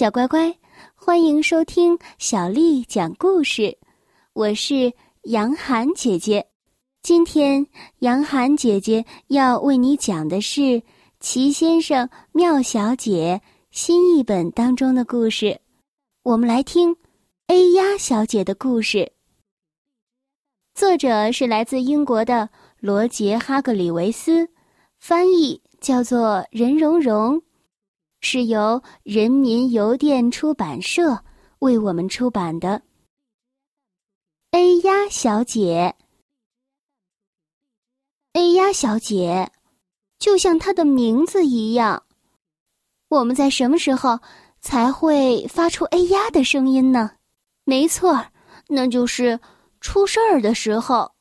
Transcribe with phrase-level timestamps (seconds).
[0.00, 0.56] 小乖乖，
[0.94, 3.76] 欢迎收听小丽讲故事。
[4.32, 4.90] 我是
[5.24, 6.46] 杨涵姐姐，
[7.02, 7.66] 今天
[7.98, 10.60] 杨涵姐姐要为你讲的是
[11.20, 15.60] 《齐先生妙小姐》新译本当中的故事。
[16.22, 16.96] 我们来听
[17.48, 19.12] A 鸭小姐的故事。
[20.74, 22.48] 作者是来自英国的
[22.78, 24.48] 罗杰·哈格里维斯，
[24.98, 27.42] 翻译叫做任蓉蓉。
[28.20, 31.24] 是由人民邮电出版社
[31.60, 32.68] 为我们出版的
[34.50, 35.94] 《A 鸭小姐》。
[38.34, 39.50] A 鸭小姐，
[40.18, 42.04] 就像它的名字一样，
[43.08, 44.20] 我们在什么时候
[44.60, 47.12] 才会发出 A 鸭的声音呢？
[47.64, 48.26] 没错，
[48.68, 49.40] 那就是
[49.80, 51.12] 出事儿的时候。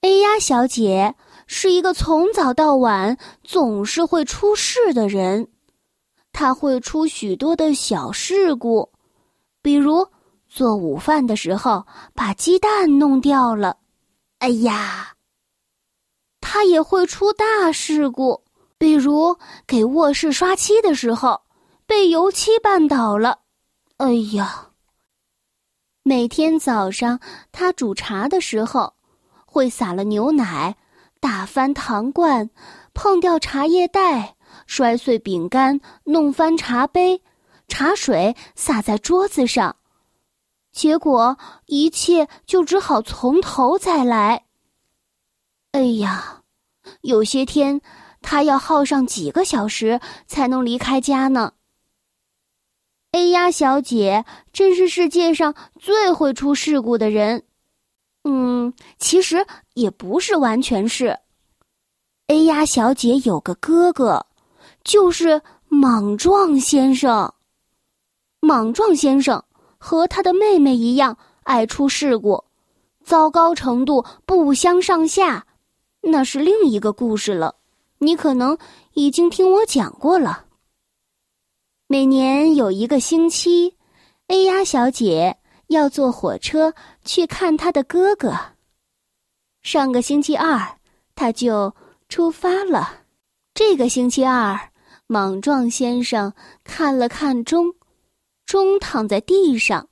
[0.00, 1.14] A 鸭小姐。
[1.46, 5.48] 是一个从早到晚总是会出事的人，
[6.32, 8.90] 他会出许多的小事故，
[9.62, 10.06] 比如
[10.48, 13.76] 做午饭的时候把鸡蛋弄掉了，
[14.38, 15.12] 哎呀！
[16.40, 18.42] 他也会出大事故，
[18.78, 21.40] 比如给卧室刷漆的时候
[21.86, 23.40] 被油漆绊倒了，
[23.96, 24.68] 哎呀！
[26.02, 27.18] 每天早上
[27.50, 28.92] 他煮茶的时候
[29.44, 30.76] 会洒了牛奶。
[31.24, 32.50] 打翻糖罐，
[32.92, 34.36] 碰掉茶叶袋，
[34.66, 37.22] 摔碎饼干，弄翻茶杯，
[37.66, 39.76] 茶水洒在桌子上，
[40.70, 44.44] 结果一切就只好从头再来。
[45.72, 46.42] 哎呀，
[47.00, 47.80] 有些天
[48.20, 51.54] 他要耗上几个小时才能离开家呢。
[53.12, 57.44] A 鸭小姐真是世界上最会出事故的人。
[58.24, 61.18] 嗯，其实也不是完全是。
[62.28, 64.24] A 鸭小姐有个哥哥，
[64.82, 67.32] 就是莽撞先生。
[68.40, 69.42] 莽撞先生
[69.78, 72.42] 和他的妹妹一样爱出事故，
[73.04, 75.46] 糟糕程度不相上下，
[76.00, 77.56] 那是另一个故事了。
[77.98, 78.56] 你可能
[78.94, 80.46] 已经听我讲过了。
[81.86, 83.76] 每年有一个星期
[84.28, 85.36] ，A 鸭小姐
[85.68, 88.34] 要坐火车去看他的哥哥。
[89.62, 90.78] 上个星期二，
[91.14, 91.74] 他就。
[92.06, 93.06] 出发了。
[93.54, 94.70] 这个星期二，
[95.06, 96.32] 莽撞先生
[96.62, 97.74] 看了看钟，
[98.44, 99.88] 钟躺在地上，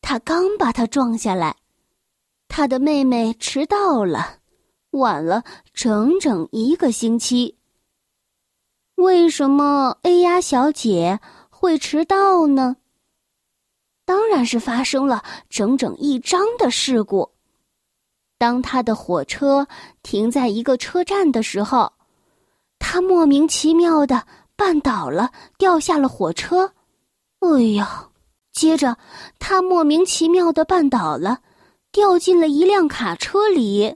[0.00, 1.56] 他刚把它撞下来。
[2.46, 4.38] 他的妹妹迟到了，
[4.92, 5.42] 晚了
[5.74, 7.58] 整整一个星期。
[8.94, 12.76] 为什么 A 呀小姐会迟到呢？
[14.08, 17.30] 当然是发生了整整一章的事故。
[18.38, 19.68] 当他的火车
[20.02, 21.92] 停在一个车站的时候，
[22.78, 24.26] 他莫名其妙的
[24.56, 26.72] 绊倒了，掉下了火车。
[27.40, 28.08] 哎呀！
[28.50, 28.96] 接着
[29.38, 31.40] 他莫名其妙的绊倒了，
[31.92, 33.94] 掉进了一辆卡车里。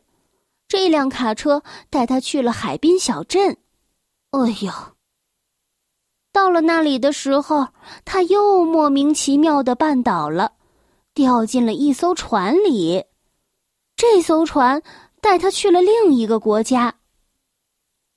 [0.69, 3.57] 这辆卡车带他去了海滨小镇。
[4.33, 4.92] 哎呀！
[6.33, 7.69] 到了那里的时候，
[8.05, 10.53] 他又莫名其妙的绊倒了，
[11.13, 13.05] 掉进了一艘船里。
[13.95, 14.83] 这艘船
[15.21, 16.95] 带他去了另一个国家。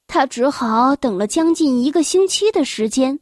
[0.07, 3.19] 他只好等了将近一个星期的时间，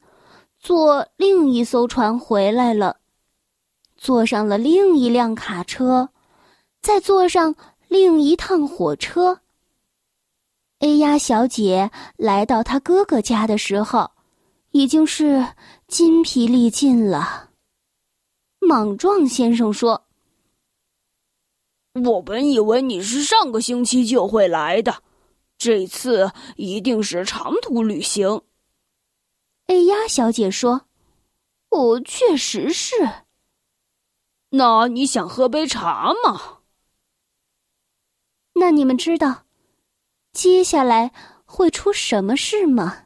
[0.60, 2.98] 坐另一艘船回来了，
[3.98, 6.10] 坐上了另一辆卡车，
[6.82, 7.56] 再坐上
[7.88, 9.40] 另一趟火车。
[10.80, 14.12] 哎呀小姐来到他哥哥家的时候，
[14.74, 15.54] 已经是
[15.88, 17.52] 筋疲力尽了。
[18.60, 20.08] 莽撞先生说。
[22.04, 25.04] 我本以为你是上个星期就会来的，
[25.60, 28.42] 这次一定是长途旅行。
[29.68, 30.88] 哎呀小姐说
[31.70, 32.96] ：“我确实是。”
[34.50, 36.62] 那你想喝杯茶吗？
[38.54, 39.46] 那你们知道
[40.32, 41.12] 接下来
[41.46, 43.06] 会出什么事吗？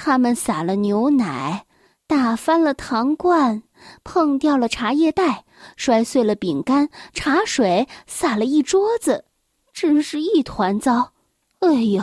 [0.00, 1.66] 他们洒了牛奶，
[2.06, 3.64] 打翻了糖罐，
[4.04, 5.44] 碰掉了茶叶袋。
[5.74, 9.24] 摔碎了饼干，茶水洒了一桌子，
[9.72, 11.14] 真是一团糟。
[11.58, 12.00] 哎呦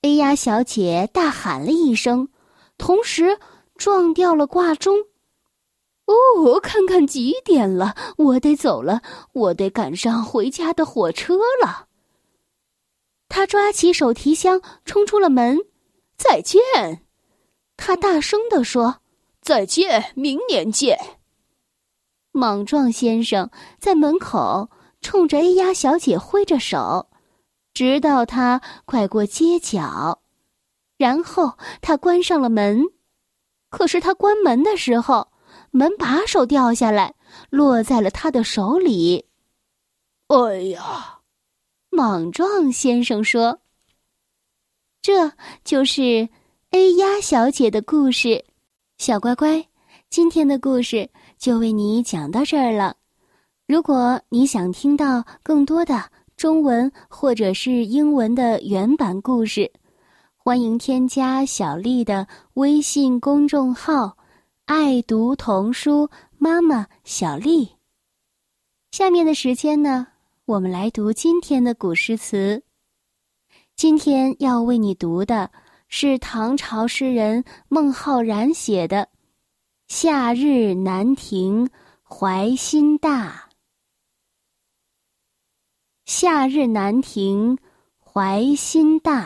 [0.00, 2.28] 哎呀小姐大喊了一声，
[2.76, 3.38] 同时
[3.76, 4.96] 撞掉了挂钟。
[6.06, 9.02] 哦，看看几点了，我得走了，
[9.34, 11.86] 我得赶上回家的火车了。
[13.28, 15.60] 他抓起手提箱，冲出了门。
[16.22, 17.04] 再见，
[17.76, 19.00] 他大声地说
[19.42, 20.96] ：“再见，明年见。”
[22.30, 24.70] 莽撞先生在门口
[25.00, 27.10] 冲着 A 鸭小姐挥着手，
[27.74, 30.22] 直到他快过街角，
[30.96, 32.84] 然后他关上了门。
[33.68, 35.32] 可是他关门的时候，
[35.72, 37.16] 门把手掉下来，
[37.50, 39.26] 落在了他的手里。
[40.28, 41.18] 哎呀！
[41.90, 43.60] 莽撞先生说
[45.02, 45.32] ：“这
[45.64, 46.28] 就是
[46.70, 48.44] A 鸭小姐的故事。”
[48.98, 49.66] 小乖乖，
[50.08, 52.96] 今天的故事就为你讲到这儿了。
[53.66, 59.72] 如果你想听到更多的中文或者是英文的原版故事，
[60.36, 64.16] 欢迎添加小丽的微信公众号
[64.66, 66.08] “爱读童书
[66.38, 67.68] 妈妈小丽”。
[68.92, 70.06] 下面的时间呢？
[70.44, 72.62] 我们来读今天的古诗词。
[73.82, 75.50] 今天要为你读的
[75.88, 78.98] 是唐朝诗人孟浩然写的
[79.88, 81.68] 《夏日南亭
[82.04, 83.26] 怀心大》。
[86.04, 87.58] 《夏日南亭
[87.98, 89.24] 怀心大》，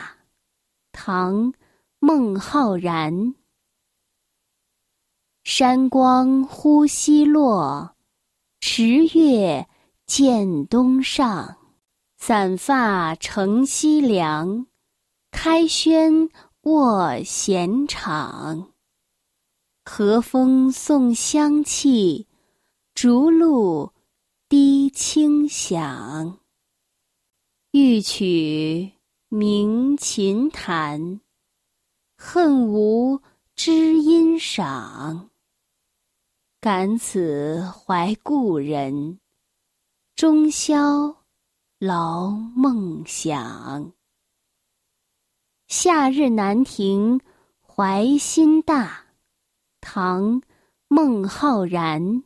[0.90, 1.52] 唐·
[1.98, 3.34] 孟浩然。
[5.44, 7.94] 山光忽西落，
[8.60, 9.68] 池月。
[10.06, 11.58] 见东上，
[12.18, 14.66] 散发乘西凉，
[15.30, 16.28] 开轩
[16.62, 18.72] 卧闲场。
[19.84, 22.26] 和风送香气，
[22.94, 23.92] 竹露
[24.48, 26.40] 滴清响。
[27.70, 28.92] 欲取
[29.28, 31.20] 鸣琴弹，
[32.16, 33.20] 恨无
[33.54, 35.30] 知音赏。
[36.60, 39.20] 感此怀故人。
[40.16, 41.25] 终宵
[41.78, 43.92] 劳梦想。
[45.68, 47.20] 夏日南亭
[47.60, 49.04] 怀心大，
[49.82, 50.40] 唐·
[50.88, 52.22] 孟浩然。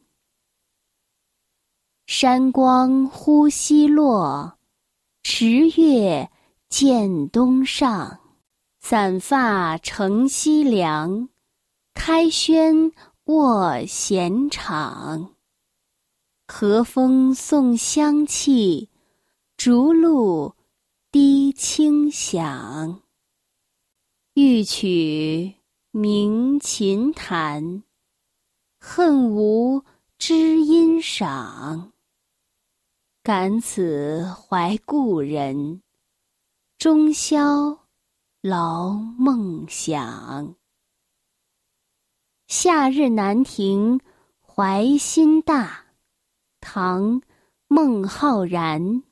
[2.06, 4.56] 山光忽西落，
[5.24, 6.30] 池月
[6.68, 8.20] 见东上。
[8.78, 11.28] 散发乘西凉，
[11.92, 12.92] 开轩
[13.24, 15.34] 卧闲场。
[16.46, 18.89] 和风送香气，
[19.62, 20.54] 竹露
[21.12, 23.02] 滴清响。
[24.32, 25.54] 欲取
[25.90, 27.82] 鸣琴弹，
[28.78, 29.84] 恨无
[30.16, 31.92] 知音赏。
[33.22, 35.82] 感此怀故人，
[36.78, 37.86] 终宵
[38.40, 40.54] 劳梦想。
[42.46, 44.00] 夏日南亭
[44.40, 45.84] 怀心大。
[46.60, 47.20] 唐·
[47.68, 49.02] 孟浩然。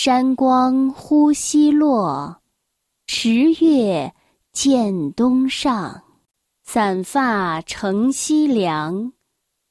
[0.00, 2.40] 山光忽西落，
[3.08, 4.14] 池月
[4.52, 6.04] 见东上。
[6.62, 9.12] 散发乘西凉，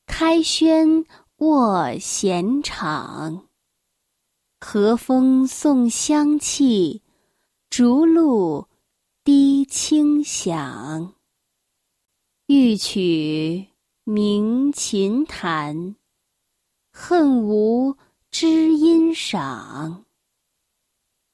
[0.05, 1.05] 开轩
[1.37, 3.47] 卧闲场。
[4.59, 7.03] 和风送香气，
[7.69, 8.67] 竹露
[9.23, 11.13] 滴清响。
[12.47, 13.69] 欲取。
[14.03, 15.95] 鸣琴弹，
[16.91, 17.95] 恨无
[18.29, 20.03] 知音赏。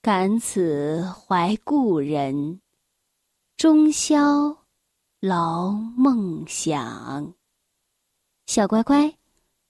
[0.03, 2.59] 感此怀故人，
[3.55, 4.65] 终宵
[5.21, 7.33] 劳梦想。
[8.45, 9.17] 小乖乖，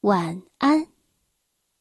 [0.02, 0.93] 晚安。